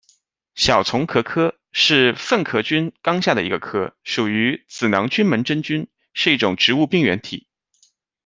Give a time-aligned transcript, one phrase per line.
[0.55, 7.47] 小丛壳科是粪壳菌纲下的一个科，属于子囊菌门真菌，是一种植物病原体。